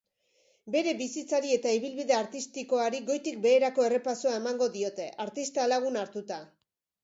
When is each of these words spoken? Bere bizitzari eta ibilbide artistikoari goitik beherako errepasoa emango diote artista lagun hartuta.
Bere 0.75 0.93
bizitzari 1.01 1.53
eta 1.57 1.73
ibilbide 1.79 2.15
artistikoari 2.21 3.03
goitik 3.11 3.39
beherako 3.45 3.87
errepasoa 3.91 4.35
emango 4.41 4.73
diote 4.81 5.09
artista 5.29 5.71
lagun 5.77 6.05
hartuta. 6.05 6.45